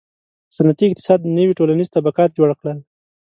[0.55, 2.77] •صنعتي اقتصاد نوي ټولنیز طبقات جوړ کړل.